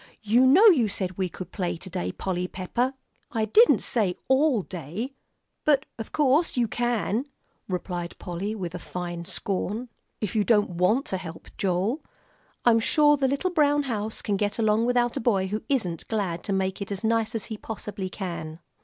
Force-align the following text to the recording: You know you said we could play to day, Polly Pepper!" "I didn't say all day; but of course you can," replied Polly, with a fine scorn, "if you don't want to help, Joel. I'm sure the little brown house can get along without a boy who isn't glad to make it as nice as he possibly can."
You 0.23 0.47
know 0.47 0.65
you 0.65 0.87
said 0.87 1.15
we 1.15 1.29
could 1.29 1.51
play 1.51 1.77
to 1.77 1.87
day, 1.87 2.11
Polly 2.11 2.47
Pepper!" 2.47 2.95
"I 3.33 3.45
didn't 3.45 3.83
say 3.83 4.15
all 4.27 4.63
day; 4.63 5.13
but 5.63 5.85
of 5.99 6.11
course 6.11 6.57
you 6.57 6.67
can," 6.67 7.25
replied 7.67 8.17
Polly, 8.17 8.55
with 8.55 8.73
a 8.73 8.79
fine 8.79 9.25
scorn, 9.25 9.89
"if 10.19 10.35
you 10.35 10.43
don't 10.43 10.71
want 10.71 11.05
to 11.05 11.17
help, 11.17 11.49
Joel. 11.55 12.03
I'm 12.65 12.79
sure 12.79 13.15
the 13.15 13.27
little 13.27 13.51
brown 13.51 13.83
house 13.83 14.23
can 14.23 14.37
get 14.37 14.57
along 14.57 14.87
without 14.87 15.17
a 15.17 15.21
boy 15.21 15.45
who 15.49 15.61
isn't 15.69 16.07
glad 16.07 16.43
to 16.45 16.51
make 16.51 16.81
it 16.81 16.91
as 16.91 17.03
nice 17.03 17.35
as 17.35 17.45
he 17.45 17.55
possibly 17.57 18.09
can." 18.09 18.57